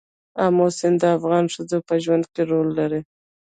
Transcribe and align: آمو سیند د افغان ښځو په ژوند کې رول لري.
آمو 0.45 0.67
سیند 0.77 0.97
د 1.01 1.03
افغان 1.17 1.45
ښځو 1.53 1.77
په 1.87 1.93
ژوند 2.03 2.25
کې 2.33 2.41
رول 2.51 2.67
لري. 2.79 3.01